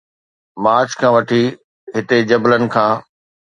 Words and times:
march 0.63 0.89
کان 0.99 1.11
وٺي 1.15 1.43
هتي 1.95 2.17
جبلن 2.29 2.63
کان 2.73 2.91